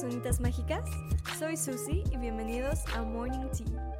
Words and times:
Personitas 0.00 0.38
Mágicas, 0.38 0.88
soy 1.40 1.56
Susi 1.56 2.04
y 2.12 2.18
bienvenidos 2.18 2.86
a 2.94 3.02
Morning 3.02 3.48
Tea. 3.50 3.98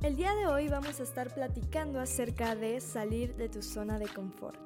El 0.00 0.16
día 0.16 0.34
de 0.34 0.46
hoy 0.46 0.68
vamos 0.68 0.98
a 0.98 1.02
estar 1.02 1.34
platicando 1.34 2.00
acerca 2.00 2.54
de 2.54 2.80
salir 2.80 3.36
de 3.36 3.50
tu 3.50 3.62
zona 3.62 3.98
de 3.98 4.08
confort. 4.08 4.58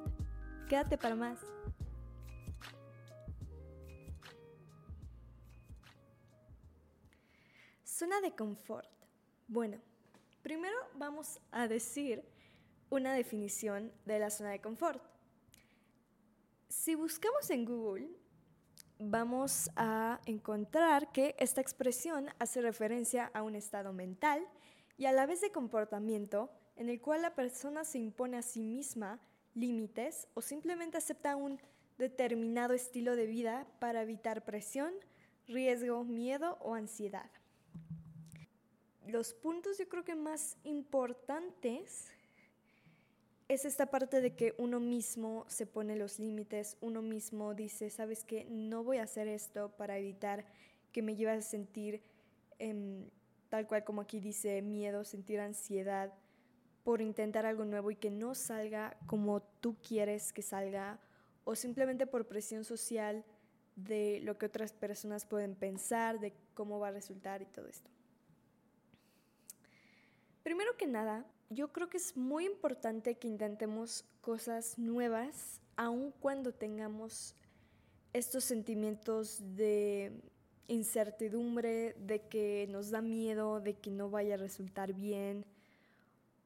Quédate 0.69 0.97
para 0.97 1.15
más. 1.15 1.39
Zona 7.83 8.21
de 8.21 8.33
confort. 8.33 8.87
Bueno, 9.49 9.77
primero 10.41 10.77
vamos 10.95 11.41
a 11.51 11.67
decir 11.67 12.23
una 12.89 13.13
definición 13.13 13.91
de 14.05 14.19
la 14.19 14.29
zona 14.29 14.51
de 14.51 14.61
confort. 14.61 15.03
Si 16.69 16.95
buscamos 16.95 17.49
en 17.49 17.65
Google, 17.65 18.07
vamos 18.99 19.69
a 19.75 20.19
encontrar 20.25 21.11
que 21.11 21.35
esta 21.39 21.61
expresión 21.61 22.29
hace 22.39 22.61
referencia 22.61 23.29
a 23.33 23.43
un 23.43 23.55
estado 23.55 23.93
mental 23.93 24.47
y 24.97 25.05
a 25.05 25.11
la 25.11 25.25
vez 25.25 25.41
de 25.41 25.51
comportamiento 25.51 26.49
en 26.75 26.89
el 26.89 27.01
cual 27.01 27.21
la 27.21 27.35
persona 27.35 27.83
se 27.83 27.99
impone 27.99 28.37
a 28.37 28.41
sí 28.41 28.63
misma 28.63 29.19
límites 29.53 30.27
o 30.33 30.41
simplemente 30.41 30.97
acepta 30.97 31.35
un 31.35 31.59
determinado 31.97 32.73
estilo 32.73 33.15
de 33.15 33.25
vida 33.25 33.67
para 33.79 34.01
evitar 34.01 34.45
presión, 34.45 34.93
riesgo, 35.47 36.03
miedo 36.03 36.57
o 36.61 36.75
ansiedad. 36.75 37.29
Los 39.07 39.33
puntos 39.33 39.77
yo 39.77 39.87
creo 39.87 40.03
que 40.03 40.15
más 40.15 40.57
importantes 40.63 42.11
es 43.47 43.63
esta 43.63 43.85
parte 43.85 44.19
de 44.19 44.35
que 44.35 44.53
uno 44.57 44.79
mismo 44.79 45.45
se 45.47 45.65
pone 45.65 45.95
los 45.95 46.19
límites, 46.19 46.77
uno 46.81 47.01
mismo 47.01 47.53
dice, 47.53 47.89
sabes 47.89 48.23
que 48.23 48.45
no 48.45 48.83
voy 48.83 48.97
a 48.97 49.03
hacer 49.03 49.27
esto 49.27 49.69
para 49.77 49.97
evitar 49.97 50.45
que 50.91 51.01
me 51.01 51.15
lleve 51.15 51.31
a 51.31 51.41
sentir, 51.41 52.01
em, 52.59 53.09
tal 53.49 53.65
cual 53.67 53.85
como 53.85 54.01
aquí 54.01 54.19
dice, 54.19 54.61
miedo, 54.61 55.05
sentir 55.05 55.39
ansiedad 55.39 56.13
por 56.83 57.01
intentar 57.01 57.45
algo 57.45 57.63
nuevo 57.63 57.91
y 57.91 57.95
que 57.95 58.09
no 58.09 58.35
salga 58.35 58.97
como 59.07 59.41
tú 59.41 59.77
quieres 59.81 60.33
que 60.33 60.41
salga 60.41 60.99
o 61.45 61.55
simplemente 61.55 62.05
por 62.05 62.27
presión 62.27 62.65
social 62.65 63.23
de 63.77 64.19
lo 64.23 64.37
que 64.37 64.47
otras 64.47 64.73
personas 64.73 65.25
pueden 65.25 65.55
pensar, 65.55 66.19
de 66.19 66.33
cómo 66.53 66.79
va 66.79 66.89
a 66.89 66.91
resultar 66.91 67.41
y 67.41 67.45
todo 67.45 67.67
esto. 67.67 67.89
Primero 70.43 70.75
que 70.75 70.87
nada, 70.87 71.25
yo 71.49 71.71
creo 71.71 71.89
que 71.89 71.97
es 71.97 72.17
muy 72.17 72.45
importante 72.45 73.15
que 73.15 73.27
intentemos 73.27 74.05
cosas 74.21 74.77
nuevas, 74.77 75.61
aun 75.75 76.11
cuando 76.19 76.53
tengamos 76.53 77.35
estos 78.13 78.43
sentimientos 78.43 79.39
de 79.55 80.11
incertidumbre, 80.67 81.93
de 81.99 82.21
que 82.27 82.67
nos 82.69 82.89
da 82.89 83.01
miedo, 83.01 83.61
de 83.61 83.75
que 83.75 83.91
no 83.91 84.09
vaya 84.09 84.33
a 84.33 84.37
resultar 84.37 84.93
bien, 84.93 85.45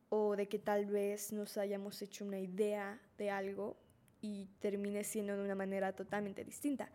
o 0.09 0.35
de 0.35 0.47
que 0.47 0.59
tal 0.59 0.85
vez 0.85 1.31
nos 1.31 1.57
hayamos 1.57 2.01
hecho 2.01 2.25
una 2.25 2.39
idea 2.39 3.01
de 3.17 3.31
algo 3.31 3.77
y 4.21 4.47
termine 4.59 5.03
siendo 5.03 5.35
de 5.35 5.43
una 5.43 5.55
manera 5.55 5.93
totalmente 5.93 6.43
distinta. 6.43 6.91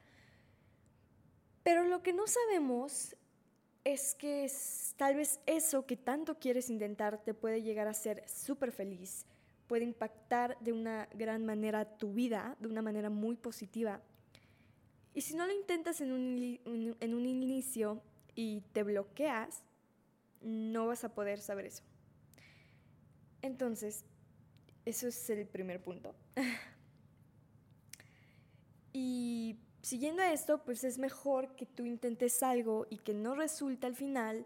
Pero 1.62 1.84
lo 1.84 2.02
que 2.02 2.12
no 2.12 2.26
sabemos 2.26 3.16
es 3.86 4.16
que 4.16 4.50
tal 4.96 5.14
vez 5.14 5.38
eso 5.46 5.86
que 5.86 5.96
tanto 5.96 6.40
quieres 6.40 6.70
intentar 6.70 7.22
te 7.22 7.34
puede 7.34 7.62
llegar 7.62 7.86
a 7.86 7.94
ser 7.94 8.28
súper 8.28 8.72
feliz, 8.72 9.26
puede 9.68 9.84
impactar 9.84 10.58
de 10.58 10.72
una 10.72 11.08
gran 11.14 11.46
manera 11.46 11.96
tu 11.96 12.12
vida, 12.12 12.56
de 12.58 12.66
una 12.66 12.82
manera 12.82 13.10
muy 13.10 13.36
positiva. 13.36 14.02
Y 15.14 15.20
si 15.20 15.36
no 15.36 15.46
lo 15.46 15.52
intentas 15.52 16.00
en 16.00 16.10
un, 16.10 16.96
en 16.98 17.14
un 17.14 17.26
inicio 17.26 18.02
y 18.34 18.62
te 18.72 18.82
bloqueas, 18.82 19.62
no 20.40 20.88
vas 20.88 21.04
a 21.04 21.14
poder 21.14 21.40
saber 21.40 21.66
eso. 21.66 21.84
Entonces, 23.40 24.04
eso 24.84 25.06
es 25.06 25.30
el 25.30 25.46
primer 25.46 25.80
punto. 25.80 26.12
y 28.92 29.60
siguiendo 29.86 30.20
esto, 30.20 30.64
pues 30.64 30.82
es 30.82 30.98
mejor 30.98 31.54
que 31.54 31.64
tú 31.64 31.84
intentes 31.84 32.42
algo 32.42 32.88
y 32.90 32.98
que 32.98 33.14
no 33.14 33.36
resulte 33.36 33.86
al 33.86 33.94
final 33.94 34.44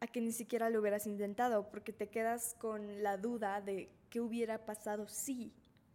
a 0.00 0.06
que 0.06 0.20
ni 0.20 0.32
siquiera 0.32 0.68
lo 0.68 0.80
hubieras 0.80 1.06
intentado, 1.06 1.70
porque 1.70 1.94
te 1.94 2.10
quedas 2.10 2.54
con 2.58 3.02
la 3.02 3.16
duda 3.16 3.62
de 3.62 3.88
qué 4.10 4.20
hubiera 4.20 4.66
pasado 4.66 5.08
si. 5.08 5.50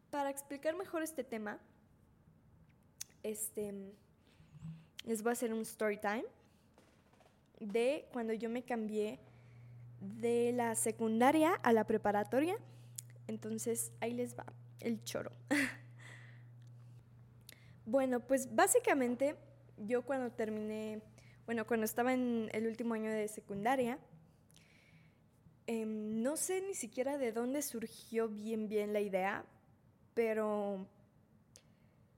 Para 0.09 0.31
explicar 0.31 0.75
mejor 0.75 1.03
este 1.03 1.23
tema, 1.23 1.59
este, 3.21 3.71
les 5.05 5.21
voy 5.21 5.29
a 5.29 5.33
hacer 5.33 5.53
un 5.53 5.61
story 5.61 5.99
time 5.99 6.25
de 7.59 8.07
cuando 8.11 8.33
yo 8.33 8.49
me 8.49 8.63
cambié 8.63 9.19
de 10.01 10.53
la 10.53 10.73
secundaria 10.73 11.53
a 11.53 11.71
la 11.71 11.85
preparatoria. 11.85 12.57
Entonces 13.27 13.91
ahí 13.99 14.13
les 14.13 14.35
va 14.35 14.47
el 14.79 15.03
choro. 15.03 15.31
Bueno, 17.87 18.19
pues 18.19 18.53
básicamente 18.53 19.37
yo 19.77 20.01
cuando 20.01 20.29
terminé, 20.29 21.01
bueno, 21.45 21.65
cuando 21.65 21.85
estaba 21.85 22.13
en 22.13 22.49
el 22.51 22.67
último 22.67 22.95
año 22.95 23.09
de 23.09 23.29
secundaria, 23.29 23.97
em, 25.67 26.21
no 26.21 26.35
sé 26.35 26.59
ni 26.59 26.73
siquiera 26.73 27.17
de 27.17 27.31
dónde 27.31 27.61
surgió 27.61 28.27
bien 28.27 28.67
bien 28.67 28.91
la 28.91 28.99
idea, 28.99 29.45
pero 30.13 30.85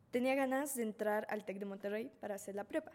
tenía 0.09 0.33
ganas 0.33 0.75
de 0.75 0.81
entrar 0.81 1.27
al 1.29 1.45
TEC 1.45 1.59
de 1.59 1.65
Monterrey 1.65 2.11
para 2.19 2.33
hacer 2.33 2.55
la 2.55 2.63
prepa. 2.63 2.91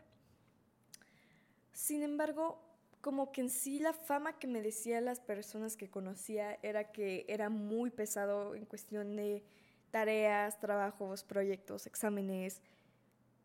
Sin 1.72 2.02
embargo, 2.02 2.60
como 3.00 3.30
que 3.30 3.42
en 3.42 3.50
sí 3.50 3.78
la 3.78 3.92
fama 3.92 4.36
que 4.40 4.48
me 4.48 4.62
decían 4.62 5.04
las 5.04 5.20
personas 5.20 5.76
que 5.76 5.88
conocía 5.88 6.58
era 6.60 6.90
que 6.90 7.24
era 7.28 7.50
muy 7.50 7.90
pesado 7.90 8.56
en 8.56 8.64
cuestión 8.64 9.14
de 9.14 9.44
tareas, 9.94 10.58
trabajos, 10.58 11.22
proyectos, 11.22 11.86
exámenes, 11.86 12.60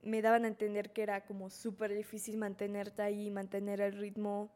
me 0.01 0.19
daban 0.23 0.45
a 0.45 0.47
entender 0.47 0.91
que 0.91 1.03
era 1.03 1.23
como 1.23 1.51
súper 1.51 1.93
difícil 1.93 2.37
mantenerte 2.37 3.03
ahí, 3.03 3.29
mantener 3.29 3.81
el 3.81 3.93
ritmo. 3.93 4.49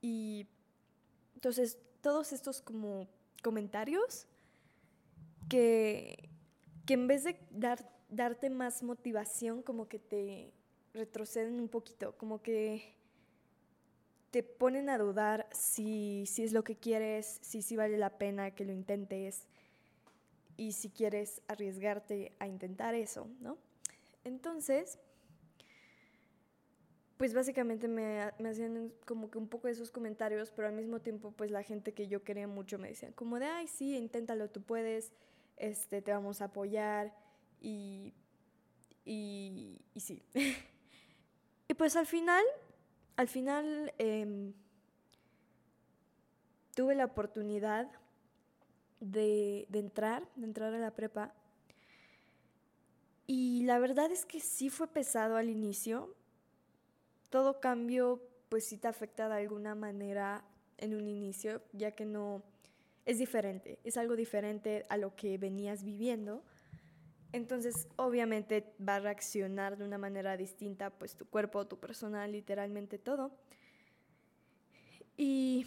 Y 0.00 0.46
entonces 1.34 1.78
todos 2.00 2.32
estos 2.32 2.62
como 2.62 3.08
comentarios 3.42 4.28
que, 5.48 6.28
que 6.86 6.94
en 6.94 7.08
vez 7.08 7.24
de 7.24 7.40
dar, 7.50 7.84
darte 8.08 8.48
más 8.48 8.84
motivación, 8.84 9.62
como 9.62 9.88
que 9.88 9.98
te 9.98 10.52
retroceden 10.94 11.58
un 11.58 11.68
poquito, 11.68 12.16
como 12.16 12.40
que 12.40 12.94
te 14.30 14.44
ponen 14.44 14.90
a 14.90 14.96
dudar 14.96 15.48
si, 15.50 16.24
si 16.26 16.44
es 16.44 16.52
lo 16.52 16.62
que 16.62 16.76
quieres, 16.76 17.40
si 17.42 17.62
sí 17.62 17.74
vale 17.74 17.98
la 17.98 18.16
pena 18.16 18.52
que 18.52 18.64
lo 18.64 18.72
intentes 18.72 19.48
y 20.56 20.72
si 20.72 20.90
quieres 20.90 21.42
arriesgarte 21.48 22.32
a 22.38 22.46
intentar 22.46 22.94
eso, 22.94 23.28
¿no? 23.40 23.58
Entonces, 24.24 24.98
pues 27.16 27.34
básicamente 27.34 27.86
me, 27.86 28.20
hacían 28.20 28.92
como 29.06 29.30
que 29.30 29.38
un 29.38 29.48
poco 29.48 29.68
de 29.68 29.74
esos 29.74 29.90
comentarios, 29.90 30.50
pero 30.50 30.68
al 30.68 30.74
mismo 30.74 31.00
tiempo 31.00 31.30
pues 31.30 31.50
la 31.50 31.62
gente 31.62 31.92
que 31.94 32.08
yo 32.08 32.24
quería 32.24 32.48
mucho 32.48 32.78
me 32.78 32.88
decían 32.88 33.12
como 33.12 33.38
de, 33.38 33.46
ay, 33.46 33.68
sí, 33.68 33.96
inténtalo, 33.96 34.50
tú 34.50 34.60
puedes, 34.62 35.12
este, 35.56 36.02
te 36.02 36.12
vamos 36.12 36.40
a 36.40 36.46
apoyar 36.46 37.14
y, 37.60 38.12
y, 39.04 39.80
y 39.94 40.00
sí. 40.00 40.22
y 41.68 41.74
pues 41.74 41.94
al 41.94 42.06
final, 42.06 42.44
al 43.14 43.28
final 43.28 43.94
em, 43.98 44.52
tuve 46.74 46.96
la 46.96 47.04
oportunidad 47.04 47.88
de, 49.02 49.66
de 49.68 49.78
entrar, 49.78 50.26
de 50.36 50.46
entrar 50.46 50.72
a 50.72 50.78
la 50.78 50.94
prepa. 50.94 51.34
Y 53.26 53.64
la 53.64 53.78
verdad 53.78 54.10
es 54.10 54.24
que 54.24 54.40
sí 54.40 54.70
fue 54.70 54.86
pesado 54.88 55.36
al 55.36 55.50
inicio. 55.50 56.14
Todo 57.30 57.60
cambio 57.60 58.22
pues 58.48 58.66
sí 58.66 58.76
te 58.76 58.88
afecta 58.88 59.28
de 59.28 59.36
alguna 59.36 59.74
manera 59.74 60.44
en 60.76 60.94
un 60.94 61.08
inicio, 61.08 61.62
ya 61.72 61.92
que 61.92 62.04
no 62.04 62.42
es 63.06 63.18
diferente, 63.18 63.78
es 63.82 63.96
algo 63.96 64.14
diferente 64.14 64.84
a 64.88 64.96
lo 64.96 65.16
que 65.16 65.38
venías 65.38 65.82
viviendo. 65.82 66.44
Entonces, 67.32 67.88
obviamente 67.96 68.74
va 68.86 68.96
a 68.96 69.00
reaccionar 69.00 69.78
de 69.78 69.84
una 69.84 69.96
manera 69.96 70.36
distinta, 70.36 70.90
pues 70.90 71.16
tu 71.16 71.24
cuerpo, 71.24 71.66
tu 71.66 71.80
persona, 71.80 72.26
literalmente 72.26 72.98
todo. 72.98 73.32
Y 75.16 75.66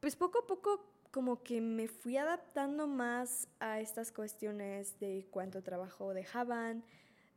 pues 0.00 0.16
poco 0.16 0.40
a 0.40 0.46
poco 0.46 0.84
como 1.10 1.42
que 1.42 1.60
me 1.60 1.88
fui 1.88 2.16
adaptando 2.16 2.86
más 2.86 3.48
a 3.60 3.80
estas 3.80 4.12
cuestiones 4.12 4.98
de 5.00 5.26
cuánto 5.30 5.62
trabajo 5.62 6.14
dejaban, 6.14 6.84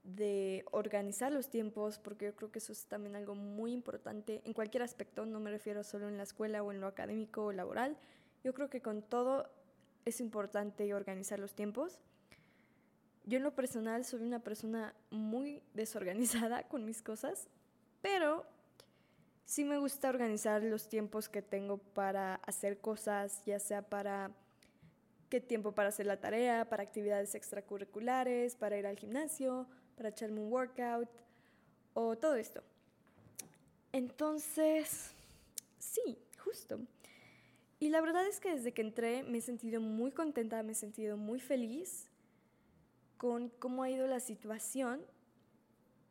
de 0.03 0.65
organizar 0.71 1.31
los 1.31 1.49
tiempos, 1.49 1.99
porque 1.99 2.25
yo 2.25 2.35
creo 2.35 2.51
que 2.51 2.59
eso 2.59 2.71
es 2.71 2.85
también 2.85 3.15
algo 3.15 3.35
muy 3.35 3.71
importante 3.71 4.41
en 4.45 4.53
cualquier 4.53 4.83
aspecto, 4.83 5.25
no 5.25 5.39
me 5.39 5.51
refiero 5.51 5.83
solo 5.83 6.07
en 6.07 6.17
la 6.17 6.23
escuela 6.23 6.63
o 6.63 6.71
en 6.71 6.81
lo 6.81 6.87
académico 6.87 7.45
o 7.45 7.51
laboral, 7.51 7.97
yo 8.43 8.53
creo 8.53 8.69
que 8.69 8.81
con 8.81 9.03
todo 9.03 9.49
es 10.05 10.19
importante 10.19 10.93
organizar 10.93 11.39
los 11.39 11.53
tiempos. 11.53 11.99
Yo 13.25 13.37
en 13.37 13.43
lo 13.43 13.53
personal 13.53 14.03
soy 14.03 14.21
una 14.21 14.39
persona 14.39 14.95
muy 15.11 15.61
desorganizada 15.73 16.67
con 16.67 16.85
mis 16.85 17.01
cosas, 17.01 17.47
pero 18.01 18.45
sí 19.45 19.63
me 19.63 19.77
gusta 19.77 20.09
organizar 20.09 20.63
los 20.63 20.87
tiempos 20.87 21.29
que 21.29 21.41
tengo 21.41 21.77
para 21.77 22.35
hacer 22.35 22.79
cosas, 22.79 23.43
ya 23.45 23.59
sea 23.59 23.81
para 23.81 24.31
qué 25.29 25.39
tiempo 25.39 25.71
para 25.71 25.89
hacer 25.89 26.05
la 26.05 26.19
tarea, 26.19 26.69
para 26.69 26.83
actividades 26.83 27.35
extracurriculares, 27.35 28.55
para 28.55 28.77
ir 28.77 28.85
al 28.85 28.97
gimnasio, 28.97 29.67
para 29.95 30.09
echarme 30.09 30.41
un 30.41 30.51
workout 30.51 31.09
o 31.93 32.17
todo 32.17 32.35
esto. 32.35 32.61
Entonces, 33.93 35.11
sí, 35.79 36.17
justo. 36.37 36.79
Y 37.79 37.89
la 37.89 38.01
verdad 38.01 38.27
es 38.27 38.39
que 38.39 38.51
desde 38.51 38.73
que 38.73 38.81
entré 38.81 39.23
me 39.23 39.39
he 39.39 39.41
sentido 39.41 39.81
muy 39.81 40.11
contenta, 40.11 40.61
me 40.63 40.73
he 40.73 40.75
sentido 40.75 41.17
muy 41.17 41.39
feliz 41.39 42.07
con 43.17 43.49
cómo 43.49 43.83
ha 43.83 43.89
ido 43.89 44.07
la 44.07 44.19
situación, 44.19 45.01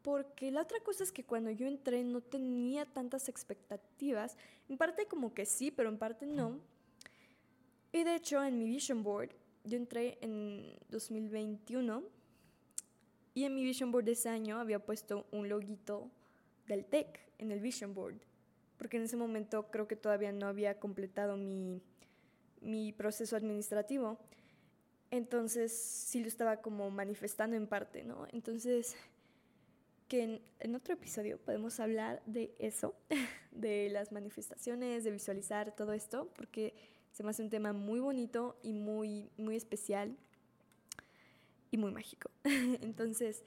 porque 0.03 0.51
la 0.51 0.63
otra 0.63 0.81
cosa 0.81 1.05
es 1.05 1.13
que 1.13 1.25
cuando 1.25 1.51
yo 1.51 1.67
entré 1.67 2.03
no 2.05 2.21
tenía 2.21 2.87
tantas 2.87 3.29
expectativas, 3.29 4.37
en 4.69 4.77
parte 4.77 5.07
como 5.07 5.35
que 5.35 5.47
sí, 5.47 5.71
pero 5.71 5.89
en 5.89 5.99
parte 5.99 6.27
no. 6.27 6.59
Y 7.93 8.05
de 8.05 8.15
hecho 8.15 8.43
en 8.43 8.59
mi 8.59 8.67
vision 8.67 9.03
board, 9.03 9.31
yo 9.65 9.77
entré 9.77 10.19
en 10.21 10.79
2021 10.89 12.03
y 13.35 13.45
en 13.45 13.55
mi 13.55 13.65
vision 13.65 13.93
board 13.93 14.05
de 14.05 14.13
ese 14.13 14.29
año 14.29 14.59
había 14.59 14.79
puesto 14.79 15.27
un 15.33 15.49
loguito 15.49 16.11
del 16.67 16.85
TEC 16.85 17.21
en 17.39 17.51
el 17.51 17.61
vision 17.61 17.95
board 17.95 18.17
porque 18.81 18.97
en 18.97 19.03
ese 19.03 19.19
momento 19.19 19.71
creo 19.71 19.87
que 19.87 19.95
todavía 19.95 20.33
no 20.33 20.47
había 20.47 20.81
completado 20.81 21.37
mi, 21.37 21.83
mi 22.63 22.95
proceso 22.95 23.37
administrativo. 23.37 24.19
Entonces 25.11 25.71
sí 25.79 26.23
lo 26.23 26.29
estaba 26.29 26.63
como 26.63 26.91
manifestando 26.91 27.57
en 27.57 27.67
parte, 27.67 28.05
¿no? 28.05 28.27
Entonces, 28.33 28.97
que 30.11 30.43
en, 30.59 30.75
otro 30.75 30.95
episodio 30.95 31.39
podemos 31.39 31.79
hablar 31.79 32.21
de 32.27 32.53
eso, 32.59 32.97
de 33.53 33.89
las 33.91 34.11
manifestaciones, 34.11 35.05
de 35.05 35.13
visualizar 35.13 35.77
todo 35.77 35.93
esto, 35.93 36.29
porque 36.35 36.75
se 37.13 37.23
me 37.23 37.31
hace 37.31 37.45
un 37.45 37.49
tema 37.49 37.73
muy 37.73 38.01
bonito 38.01 38.59
y 38.61 38.73
muy, 38.73 39.31
muy 39.37 39.55
especial 39.55 40.17
y 41.71 41.77
muy 41.77 41.93
mágico. 41.93 42.29
Entonces, 42.83 43.45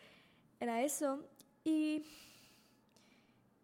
era 0.62 0.82
eso. 0.82 1.28
Y, 1.66 2.06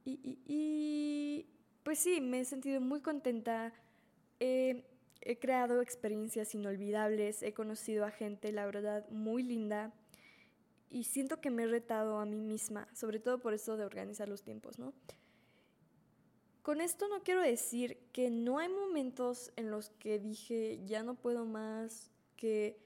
y, 0.03 0.37
y 0.45 1.45
pues 1.83 1.99
sí, 1.99 2.19
me 2.19 2.41
he 2.41 2.45
sentido 2.45 2.81
muy 2.81 2.99
contenta. 2.99 3.73
he 4.41 4.83
creado 5.39 5.81
experiencias 5.81 6.53
inolvidables, 6.53 7.43
he 7.43 7.53
conocido 7.53 8.03
a 8.03 8.11
gente, 8.11 8.51
la 8.51 8.65
verdad, 8.65 9.07
muy 9.09 9.41
linda. 9.41 9.93
Y 10.89 11.03
siento 11.03 11.39
que 11.39 11.51
me 11.51 11.63
he 11.63 11.67
retado 11.67 12.19
a 12.19 12.25
mí 12.25 12.39
misma, 12.39 12.87
sobre 12.95 13.19
todo 13.19 13.39
por 13.39 13.53
eso 13.53 13.77
de 13.77 13.85
organizar 13.85 14.27
los 14.27 14.41
tiempos, 14.41 14.79
¿no? 14.79 14.93
Con 16.61 16.81
esto 16.81 17.07
no 17.07 17.23
quiero 17.23 17.41
decir 17.41 17.97
que 18.11 18.29
no 18.29 18.59
hay 18.59 18.69
momentos 18.69 19.51
en 19.55 19.71
los 19.71 19.89
que 19.91 20.19
dije, 20.19 20.79
ya 20.85 21.03
no 21.03 21.15
puedo 21.15 21.45
más, 21.45 22.11
que, 22.35 22.77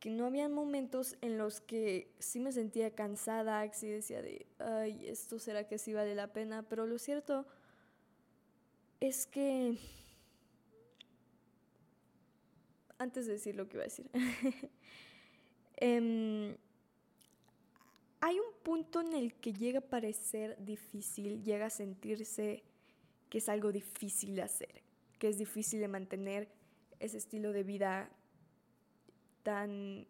que 0.00 0.10
no 0.10 0.26
había 0.26 0.48
momentos 0.48 1.16
en 1.20 1.38
los 1.38 1.60
que 1.60 2.10
sí 2.18 2.40
me 2.40 2.52
sentía 2.52 2.94
cansada, 2.94 3.68
que 3.68 3.74
sí 3.76 3.88
decía 3.88 4.22
de, 4.22 4.46
ay, 4.58 5.06
esto 5.06 5.38
será 5.38 5.66
que 5.66 5.78
sí 5.78 5.92
vale 5.92 6.14
la 6.14 6.32
pena, 6.32 6.62
pero 6.68 6.86
lo 6.86 6.98
cierto 6.98 7.46
es 9.00 9.26
que... 9.26 9.78
Antes 12.98 13.26
de 13.26 13.34
decir 13.34 13.54
lo 13.54 13.68
que 13.68 13.76
iba 13.76 13.84
a 13.84 13.86
decir. 13.86 14.10
Em, 15.80 16.56
hay 18.20 18.38
un 18.38 18.52
punto 18.62 19.00
en 19.00 19.12
el 19.14 19.34
que 19.34 19.52
llega 19.52 19.78
a 19.78 19.82
parecer 19.82 20.56
difícil, 20.58 21.42
llega 21.42 21.66
a 21.66 21.70
sentirse 21.70 22.64
que 23.30 23.38
es 23.38 23.48
algo 23.48 23.72
difícil 23.72 24.34
de 24.34 24.42
hacer, 24.42 24.82
que 25.18 25.28
es 25.28 25.38
difícil 25.38 25.80
de 25.80 25.88
mantener 25.88 26.48
ese 26.98 27.18
estilo 27.18 27.52
de 27.52 27.62
vida 27.62 28.10
tan, 29.42 30.06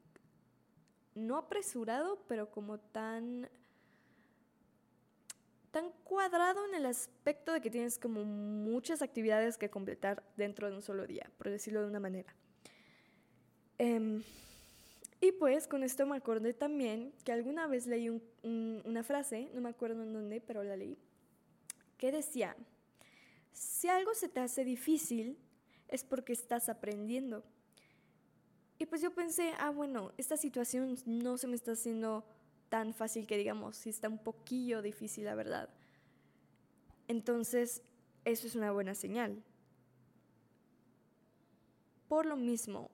no 1.15 1.37
apresurado, 1.37 2.25
pero 2.29 2.51
como 2.51 2.79
tan 2.79 3.49
tan 5.71 5.91
cuadrado 6.03 6.67
en 6.67 6.75
el 6.75 6.87
aspecto 6.87 7.53
de 7.53 7.61
que 7.61 7.71
tienes 7.71 7.99
como 7.99 8.25
muchas 8.25 9.03
actividades 9.03 9.59
que 9.59 9.69
completar 9.69 10.23
dentro 10.37 10.71
de 10.71 10.77
un 10.77 10.83
solo 10.83 11.07
día, 11.07 11.31
por 11.37 11.51
decirlo 11.51 11.83
de 11.83 11.89
una 11.89 12.01
manera. 12.01 12.35
Em, 13.77 14.23
y 15.21 15.33
pues 15.33 15.67
con 15.67 15.83
esto 15.83 16.07
me 16.07 16.17
acordé 16.17 16.55
también 16.55 17.13
que 17.25 17.33
alguna 17.33 17.67
vez 17.67 17.87
leí 17.87 18.09
una 18.43 19.03
frase, 19.03 19.51
no 19.53 19.61
me 19.61 19.71
acuerdo 19.71 20.03
en 20.03 20.13
dónde, 20.13 20.41
pero 20.41 20.63
la 20.63 20.77
leí, 20.77 20.97
que 21.97 22.13
decía, 22.13 22.57
si 23.53 23.89
algo 23.89 24.15
se 24.15 24.29
te 24.29 24.41
hace 24.41 24.65
difícil 24.65 25.37
es 25.89 26.05
porque 26.05 26.33
estás 26.33 26.69
aprendiendo. 26.69 27.43
Y 28.79 28.87
pues 28.87 29.03
yo 29.03 29.13
pensé, 29.13 29.53
ah, 29.59 29.71
bueno, 29.71 30.13
esta 30.19 30.37
situación 30.37 30.97
no 31.05 31.37
se 31.37 31.49
me 31.49 31.57
está 31.57 31.73
haciendo 31.73 32.25
tan 32.69 32.95
fácil 32.95 33.27
que 33.27 33.37
digamos, 33.37 33.77
si 33.77 33.91
está 33.91 34.09
un 34.09 34.19
poquillo 34.19 34.83
difícil, 34.83 35.25
la 35.25 35.35
verdad. 35.35 35.69
Entonces, 37.09 37.83
eso 38.25 38.47
es 38.47 38.55
una 38.55 38.71
buena 38.71 38.95
señal. 38.95 39.43
Por 42.07 42.27
lo 42.27 42.37
mismo, 42.37 42.91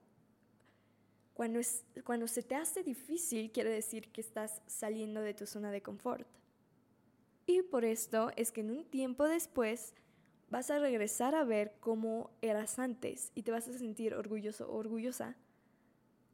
cuando, 1.35 1.59
es, 1.59 1.83
cuando 2.05 2.27
se 2.27 2.43
te 2.43 2.55
hace 2.55 2.81
difícil, 2.81 3.51
quiere 3.51 3.69
decir 3.69 4.07
que 4.07 4.21
estás 4.21 4.61
saliendo 4.67 5.19
de 5.19 5.33
tu 5.33 5.45
zona 5.45 5.69
de 5.69 5.81
confort. 5.81 6.25
Y 7.45 7.61
por 7.61 7.83
esto 7.83 8.31
es 8.37 8.53
que 8.53 8.61
en 8.61 8.71
un 8.71 8.85
tiempo 8.85 9.25
después 9.25 9.93
vas 10.49 10.71
a 10.71 10.79
regresar 10.79 11.35
a 11.35 11.43
ver 11.43 11.75
cómo 11.81 12.31
eras 12.41 12.79
antes 12.79 13.33
y 13.35 13.43
te 13.43 13.51
vas 13.51 13.67
a 13.67 13.77
sentir 13.77 14.13
orgulloso 14.13 14.71
o 14.71 14.77
orgullosa 14.77 15.35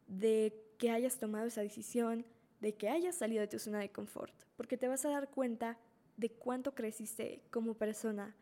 de 0.08 0.54
que 0.78 0.92
hayas 0.92 1.18
tomado 1.18 1.48
esa 1.48 1.62
decisión, 1.62 2.24
de 2.60 2.76
que 2.76 2.88
hayas 2.88 3.16
salido 3.16 3.42
de 3.42 3.48
tu 3.48 3.58
zona 3.58 3.80
de 3.80 3.92
confort, 3.92 4.36
porque 4.56 4.78
te 4.78 4.88
vas 4.88 5.04
a 5.06 5.10
dar 5.10 5.32
cuenta 5.32 5.80
de 6.16 6.30
cuánto 6.30 6.76
creciste 6.76 7.42
como 7.50 7.74
persona 7.74 8.36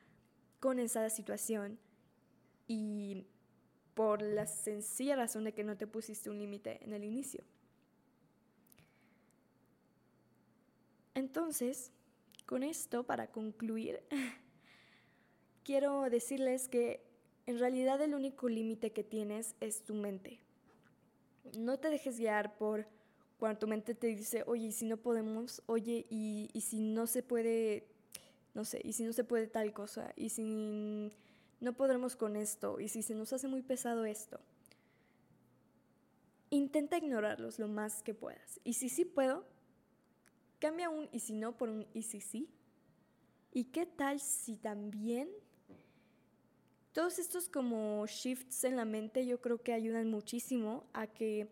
con 0.59 0.77
esa 0.77 1.09
situación 1.09 1.79
y 2.67 3.25
por 3.99 4.21
la 4.21 4.45
sencilla 4.45 5.17
razón 5.17 5.43
de 5.43 5.51
que 5.51 5.65
no 5.65 5.75
te 5.75 5.85
pusiste 5.85 6.29
un 6.29 6.39
límite 6.39 6.81
en 6.85 6.93
el 6.93 7.03
inicio. 7.03 7.43
Entonces, 11.15 11.91
con 12.45 12.63
esto, 12.63 13.03
para 13.03 13.27
concluir, 13.27 13.99
quiero 15.65 16.09
decirles 16.09 16.69
que 16.69 17.03
en 17.45 17.59
realidad 17.59 18.01
el 18.01 18.15
único 18.15 18.47
límite 18.47 18.93
que 18.93 19.03
tienes 19.03 19.53
es 19.59 19.83
tu 19.83 19.95
mente. 19.95 20.39
No 21.57 21.77
te 21.77 21.89
dejes 21.89 22.19
guiar 22.19 22.55
por 22.55 22.87
cuando 23.37 23.59
tu 23.59 23.67
mente 23.67 23.95
te 23.95 24.07
dice, 24.07 24.45
oye, 24.47 24.67
y 24.67 24.71
si 24.71 24.85
no 24.85 24.95
podemos, 24.95 25.61
oye, 25.65 26.05
y, 26.09 26.49
y 26.53 26.61
si 26.61 26.79
no 26.79 27.05
se 27.05 27.21
puede, 27.21 27.85
no 28.53 28.63
sé, 28.63 28.79
y 28.81 28.93
si 28.93 29.03
no 29.03 29.11
se 29.11 29.25
puede 29.25 29.47
tal 29.47 29.73
cosa, 29.73 30.13
y 30.15 30.29
si 30.29 31.11
no 31.59 31.73
podremos 31.73 32.15
con 32.15 32.35
esto, 32.35 32.79
y 32.79 32.87
si 32.87 33.03
se 33.03 33.15
nos 33.15 33.33
hace 33.33 33.47
muy 33.47 33.61
pesado 33.61 34.05
esto. 34.05 34.39
Intenta 36.49 36.97
ignorarlos 36.97 37.59
lo 37.59 37.67
más 37.67 38.01
que 38.01 38.13
puedas. 38.13 38.59
Y 38.63 38.73
si 38.73 38.89
sí 38.89 39.05
puedo, 39.05 39.45
cambia 40.59 40.89
un 40.89 41.09
y 41.11 41.19
si 41.19 41.33
no 41.33 41.55
por 41.55 41.69
un 41.69 41.85
y 41.93 42.03
si 42.03 42.21
sí. 42.21 42.49
¿Y 43.51 43.65
qué 43.65 43.85
tal 43.85 44.19
si 44.19 44.57
también 44.57 45.29
todos 46.93 47.19
estos 47.19 47.49
como 47.49 48.05
shifts 48.07 48.63
en 48.63 48.75
la 48.75 48.85
mente 48.85 49.25
yo 49.25 49.39
creo 49.41 49.61
que 49.61 49.73
ayudan 49.73 50.09
muchísimo 50.09 50.85
a 50.93 51.07
que 51.07 51.47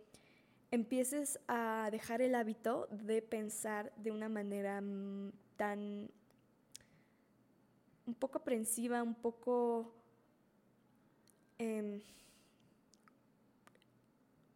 empieces 0.72 1.40
a 1.48 1.90
dejar 1.92 2.22
el 2.22 2.36
hábito 2.36 2.88
de 2.92 3.22
pensar 3.22 3.94
de 3.98 4.12
una 4.12 4.30
manera 4.30 4.82
mm, 4.82 5.32
tan 5.56 6.12
un 8.06 8.16
poco 8.16 8.40
aprensiva, 8.40 9.04
un 9.04 9.16
poco 9.16 9.94
em, 11.58 12.02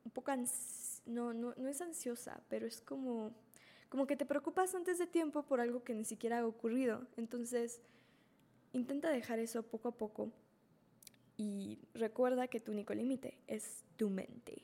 un 0.05 0.11
poco 0.11 0.31
no, 1.05 1.33
no, 1.33 1.53
no 1.55 1.67
es 1.67 1.81
ansiosa, 1.81 2.41
pero 2.49 2.65
es 2.65 2.81
como 2.81 3.33
como 3.91 4.07
que 4.07 4.15
te 4.15 4.25
preocupas 4.25 4.73
antes 4.73 4.99
de 4.99 5.05
tiempo 5.05 5.43
por 5.43 5.59
algo 5.59 5.83
que 5.83 5.93
ni 5.93 6.05
siquiera 6.05 6.39
ha 6.39 6.47
ocurrido. 6.47 7.05
Entonces, 7.17 7.81
intenta 8.71 9.09
dejar 9.09 9.39
eso 9.39 9.63
poco 9.63 9.89
a 9.89 9.91
poco 9.91 10.31
y 11.35 11.77
recuerda 11.93 12.47
que 12.47 12.61
tu 12.61 12.71
único 12.71 12.93
límite 12.93 13.37
es 13.47 13.83
tu 13.97 14.09
mente. 14.09 14.61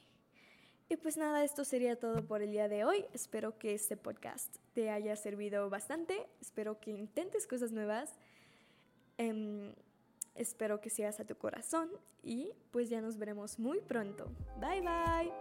Y 0.88 0.96
pues 0.96 1.18
nada, 1.18 1.44
esto 1.44 1.66
sería 1.66 2.00
todo 2.00 2.26
por 2.26 2.42
el 2.42 2.52
día 2.52 2.70
de 2.70 2.86
hoy. 2.86 3.04
Espero 3.14 3.60
que 3.60 3.74
este 3.74 3.98
podcast 3.98 4.56
te 4.74 4.90
haya 4.90 5.18
servido 5.18 5.70
bastante. 5.70 6.26
Espero 6.40 6.80
que 6.80 6.92
intentes 6.92 7.48
cosas 7.48 7.74
nuevas. 7.74 8.14
Em, 9.18 9.74
espero 10.38 10.80
que 10.80 10.90
sigas 10.90 11.20
a 11.20 11.26
tu 11.26 11.36
corazón 11.36 11.90
y 12.24 12.52
pues 12.72 12.90
ya 12.90 13.02
nos 13.02 13.18
veremos 13.18 13.60
muy 13.60 13.80
pronto. 13.82 14.30
Bye 14.60 14.82
bye. 14.82 15.32